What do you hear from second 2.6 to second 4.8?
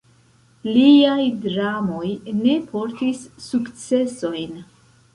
portis sukcesojn.